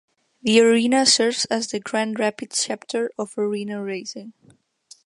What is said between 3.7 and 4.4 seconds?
Racing.